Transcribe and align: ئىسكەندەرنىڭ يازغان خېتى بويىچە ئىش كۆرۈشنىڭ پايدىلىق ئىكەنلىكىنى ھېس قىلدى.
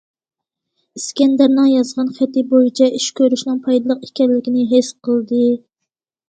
ئىسكەندەرنىڭ 0.99 1.67
يازغان 1.71 2.09
خېتى 2.15 2.43
بويىچە 2.53 2.87
ئىش 3.01 3.05
كۆرۈشنىڭ 3.21 3.61
پايدىلىق 3.69 4.09
ئىكەنلىكىنى 4.09 4.65
ھېس 4.73 4.91
قىلدى. 5.11 5.45